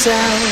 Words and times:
sound 0.00 0.49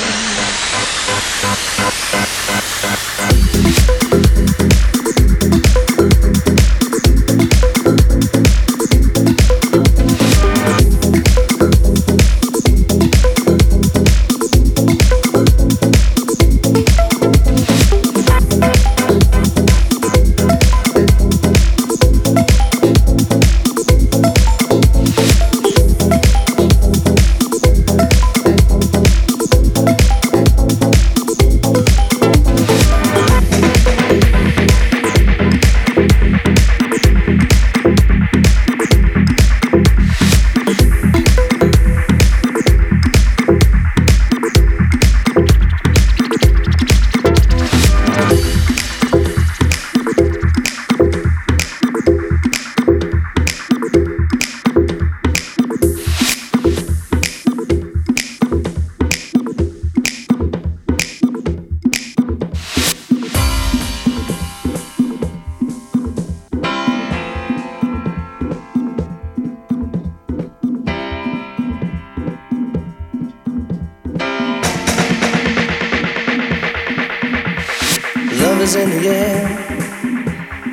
Is 78.69 78.77
in 78.77 78.91
the 78.91 79.09
air. 79.09 79.49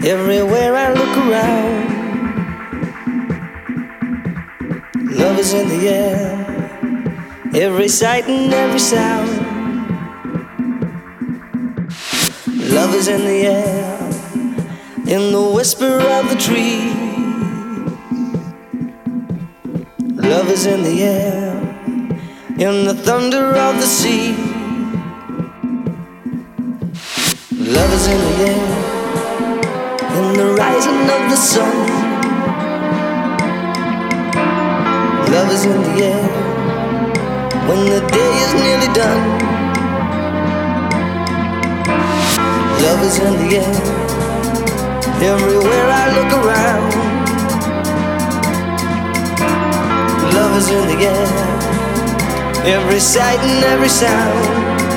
Everywhere 0.04 0.76
I 0.76 0.92
look 0.92 1.16
around. 1.24 1.76
Love 5.12 5.40
is 5.40 5.54
in 5.54 5.70
the 5.70 5.88
air. 5.88 6.20
Every 7.54 7.88
sight 7.88 8.28
and 8.28 8.54
every 8.54 8.80
sound. 8.80 9.30
Love 12.70 12.94
is 12.96 13.08
in 13.08 13.22
the 13.22 13.48
air. 13.48 13.98
In 15.08 15.32
the 15.32 15.52
whisper 15.56 15.98
of 16.18 16.28
the 16.28 16.36
tree. 16.36 16.92
Love 20.34 20.50
is 20.52 20.66
in 20.66 20.84
the 20.84 21.02
air. 21.02 21.56
In 22.60 22.84
the 22.84 22.94
thunder 22.94 23.56
of 23.56 23.78
the 23.78 23.88
sea. 23.88 24.55
Love 27.68 27.94
is 27.94 28.08
in 28.08 28.20
the 28.20 28.44
air. 28.46 28.66
In 30.20 30.34
the 30.38 30.54
rising 30.54 31.02
of 31.10 31.22
the 31.32 31.36
sun. 31.36 31.76
Love 35.34 35.52
is 35.52 35.66
in 35.66 35.82
the 35.82 36.04
air. 36.06 36.24
When 37.68 37.86
the 37.90 38.02
day 38.06 38.32
is 38.46 38.54
nearly 38.54 38.94
done. 38.94 39.24
Love 42.86 43.02
is 43.02 43.18
in 43.18 43.34
the 43.42 43.56
air. 43.58 43.76
Everywhere 45.34 45.88
I 45.90 46.06
look 46.18 46.32
around. 46.38 46.92
Love 50.36 50.56
is 50.56 50.70
in 50.70 50.88
the 50.88 51.04
air. 51.04 51.28
Every 52.78 53.00
sight 53.00 53.40
and 53.40 53.64
every 53.64 53.90
sound. 53.90 54.95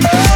Bye. 0.00 0.27